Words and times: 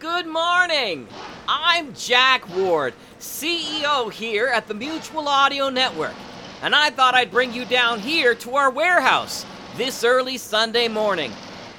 Good 0.00 0.26
morning. 0.26 1.06
I'm 1.46 1.94
Jack 1.94 2.48
Ward, 2.56 2.94
CEO 3.20 4.12
here 4.12 4.48
at 4.48 4.66
the 4.66 4.74
Mutual 4.74 5.28
Audio 5.28 5.68
Network, 5.68 6.14
and 6.62 6.74
I 6.74 6.90
thought 6.90 7.14
I'd 7.14 7.30
bring 7.30 7.54
you 7.54 7.64
down 7.64 8.00
here 8.00 8.34
to 8.34 8.56
our 8.56 8.70
warehouse 8.70 9.46
this 9.76 10.02
early 10.02 10.36
Sunday 10.36 10.88
morning. 10.88 11.32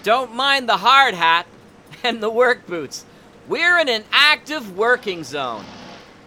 Don't 0.04 0.34
mind 0.34 0.70
the 0.70 0.78
hard 0.78 1.14
hat 1.14 1.46
and 2.04 2.24
the 2.24 2.30
work 2.30 2.66
boots. 2.66 3.06
We're 3.50 3.80
in 3.80 3.90
an 3.90 4.06
active 4.12 4.78
working 4.78 5.26
zone. 5.26 5.66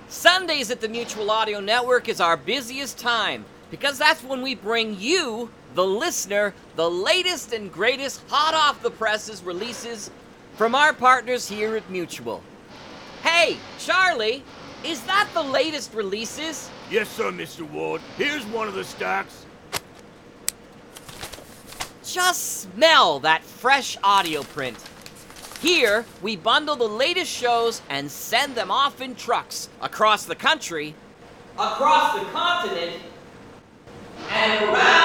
Sundays 0.09 0.70
at 0.70 0.82
the 0.82 0.89
Mutual 0.89 1.30
Audio 1.30 1.59
Network 1.59 2.11
is 2.11 2.20
our 2.20 2.36
busiest 2.36 2.98
time 2.98 3.46
because 3.70 3.98
that's 3.98 4.23
when 4.23 4.43
we 4.43 4.55
bring 4.55 5.00
you, 5.00 5.50
the 5.75 5.86
listener, 5.86 6.52
the 6.77 6.91
latest 6.91 7.55
and 7.55 7.73
greatest 7.73 8.23
hot 8.29 8.52
off 8.52 8.82
the 8.82 8.91
presses 8.91 9.43
releases 9.43 10.11
from 10.59 10.75
our 10.75 10.93
partners 10.93 11.48
here 11.48 11.77
at 11.77 11.88
Mutual. 11.88 12.43
Hey, 13.22 13.57
Charlie, 13.79 14.43
is 14.84 15.00
that 15.03 15.29
the 15.32 15.43
latest 15.43 15.94
releases? 15.94 16.68
Yes, 16.90 17.08
sir, 17.08 17.31
Mr. 17.31 17.62
Ward. 17.71 18.00
Here's 18.17 18.44
one 18.46 18.67
of 18.67 18.75
the 18.75 18.82
stacks. 18.82 19.46
Just 22.03 22.62
smell 22.62 23.21
that 23.21 23.44
fresh 23.44 23.96
audio 24.03 24.43
print. 24.43 24.76
Here, 25.61 26.04
we 26.22 26.34
bundle 26.34 26.75
the 26.75 26.89
latest 26.89 27.31
shows 27.31 27.81
and 27.89 28.11
send 28.11 28.56
them 28.56 28.72
off 28.72 29.00
in 29.00 29.14
trucks 29.14 29.68
across 29.81 30.25
the 30.25 30.34
country, 30.34 30.96
across 31.56 32.19
the 32.19 32.25
continent, 32.33 32.97
and 34.28 34.64
around. 34.64 34.97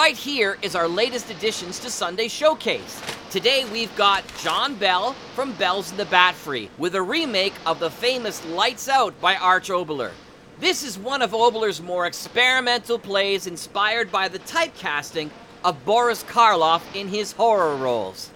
Right 0.00 0.16
here 0.16 0.56
is 0.62 0.74
our 0.74 0.88
latest 0.88 1.28
additions 1.28 1.78
to 1.80 1.90
Sunday 1.90 2.28
Showcase. 2.28 3.02
Today 3.28 3.66
we've 3.70 3.94
got 3.96 4.24
John 4.38 4.74
Bell 4.74 5.12
from 5.34 5.52
Bells 5.52 5.90
in 5.90 5.98
the 5.98 6.06
Batfry 6.06 6.70
with 6.78 6.94
a 6.94 7.02
remake 7.02 7.52
of 7.66 7.80
the 7.80 7.90
famous 7.90 8.42
Lights 8.46 8.88
Out 8.88 9.20
by 9.20 9.36
Arch 9.36 9.68
Oboler. 9.68 10.12
This 10.58 10.82
is 10.82 10.98
one 10.98 11.20
of 11.20 11.34
Oboler's 11.34 11.82
more 11.82 12.06
experimental 12.06 12.98
plays 12.98 13.46
inspired 13.46 14.10
by 14.10 14.28
the 14.28 14.38
typecasting 14.38 15.28
of 15.62 15.84
Boris 15.84 16.24
Karloff 16.24 16.80
in 16.94 17.08
his 17.08 17.32
horror 17.32 17.76
roles. 17.76 18.30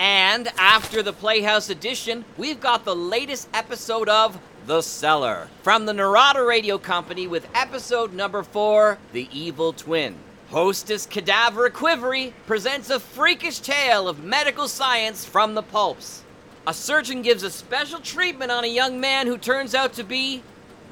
And 0.00 0.48
after 0.58 1.00
the 1.00 1.12
Playhouse 1.12 1.70
edition, 1.70 2.24
we've 2.36 2.58
got 2.58 2.84
the 2.84 2.96
latest 2.96 3.48
episode 3.54 4.08
of 4.08 4.36
The 4.66 4.82
Cellar 4.82 5.48
from 5.62 5.86
the 5.86 5.92
Narada 5.92 6.42
Radio 6.42 6.76
Company 6.76 7.28
with 7.28 7.48
episode 7.54 8.12
number 8.12 8.42
four 8.42 8.98
The 9.12 9.28
Evil 9.30 9.72
Twin. 9.72 10.16
Hostess 10.50 11.04
Cadaver 11.04 11.68
Equivory 11.68 12.32
presents 12.46 12.88
a 12.88 12.98
freakish 12.98 13.58
tale 13.58 14.08
of 14.08 14.24
medical 14.24 14.66
science 14.66 15.22
from 15.22 15.54
the 15.54 15.62
pulps. 15.62 16.22
A 16.66 16.72
surgeon 16.72 17.20
gives 17.20 17.42
a 17.42 17.50
special 17.50 18.00
treatment 18.00 18.50
on 18.50 18.64
a 18.64 18.68
young 18.68 18.98
man 18.98 19.26
who 19.26 19.36
turns 19.36 19.74
out 19.74 19.92
to 19.94 20.04
be 20.04 20.42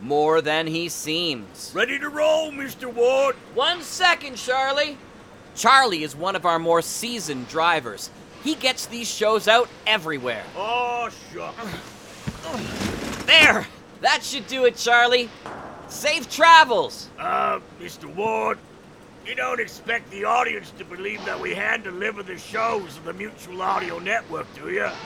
more 0.03 0.43
than 0.43 0.67
he 0.67 0.91
seems. 0.91 1.73
Ready 1.75 1.99
to 1.99 2.11
roll, 2.11 2.53
Mr. 2.53 2.93
Ward? 2.93 3.35
One 3.55 3.81
second, 3.81 4.37
Charlie. 4.37 4.99
Charlie 5.55 6.03
is 6.03 6.15
one 6.15 6.37
of 6.37 6.45
our 6.45 6.59
more 6.59 6.83
seasoned 6.83 7.49
drivers. 7.49 8.11
He 8.45 8.57
gets 8.57 8.85
these 8.85 9.09
shows 9.09 9.49
out 9.49 9.71
everywhere. 9.87 10.45
Oh, 10.55 11.09
shucks. 11.33 11.57
There! 13.25 13.67
That 14.03 14.23
should 14.23 14.47
do 14.49 14.67
it, 14.67 14.77
Charlie. 14.77 15.31
Safe 15.89 16.29
travels! 16.31 17.09
Uh, 17.19 17.61
Mr. 17.81 18.05
Ward, 18.15 18.59
you 19.27 19.35
don't 19.35 19.61
expect 19.61 20.11
the 20.11 20.25
audience 20.25 20.71
to 20.79 20.85
believe 20.85 21.25
that 21.25 21.39
we 21.39 21.55
hand 21.55 21.83
deliver 21.83 22.23
the 22.23 22.39
shows 22.39 22.97
of 22.97 23.05
the 23.05 23.13
Mutual 23.13 23.61
Audio 23.61 23.99
Network, 23.99 24.47
do 24.55 24.71
you? 24.71 24.89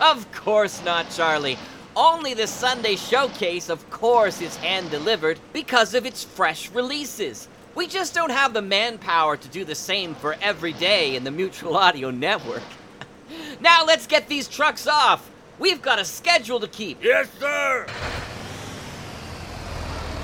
Of 0.00 0.30
course 0.32 0.82
not, 0.84 1.10
Charlie. 1.10 1.58
Only 1.94 2.32
the 2.32 2.46
Sunday 2.46 2.96
showcase, 2.96 3.68
of 3.68 3.88
course, 3.90 4.40
is 4.40 4.56
hand 4.56 4.90
delivered 4.90 5.38
because 5.52 5.92
of 5.94 6.06
its 6.06 6.24
fresh 6.24 6.70
releases. 6.70 7.48
We 7.74 7.86
just 7.86 8.14
don't 8.14 8.30
have 8.30 8.54
the 8.54 8.62
manpower 8.62 9.36
to 9.36 9.48
do 9.48 9.64
the 9.64 9.74
same 9.74 10.14
for 10.14 10.36
every 10.40 10.72
day 10.72 11.16
in 11.16 11.24
the 11.24 11.30
Mutual 11.30 11.76
Audio 11.76 12.10
Network. 12.10 12.62
now 13.60 13.84
let's 13.84 14.06
get 14.06 14.28
these 14.28 14.48
trucks 14.48 14.86
off. 14.86 15.28
We've 15.58 15.82
got 15.82 15.98
a 15.98 16.04
schedule 16.04 16.60
to 16.60 16.68
keep. 16.68 17.02
yes, 17.04 17.28
sir. 17.38 17.86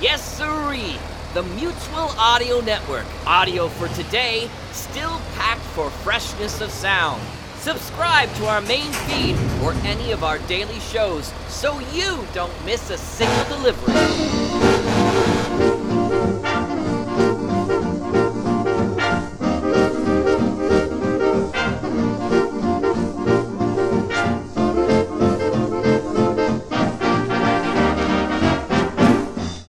Yes, 0.00 0.38
sirree. 0.38 0.96
The 1.36 1.42
Mutual 1.42 2.08
Audio 2.16 2.60
Network. 2.62 3.04
Audio 3.26 3.68
for 3.68 3.88
today, 3.88 4.48
still 4.72 5.20
packed 5.34 5.60
for 5.60 5.90
freshness 5.90 6.62
of 6.62 6.70
sound. 6.70 7.20
Subscribe 7.58 8.32
to 8.36 8.46
our 8.46 8.62
main 8.62 8.90
feed 8.90 9.36
or 9.62 9.74
any 9.84 10.12
of 10.12 10.24
our 10.24 10.38
daily 10.48 10.80
shows 10.80 11.34
so 11.48 11.78
you 11.92 12.24
don't 12.32 12.64
miss 12.64 12.88
a 12.88 12.96
single 12.96 13.58
delivery. 13.58 14.25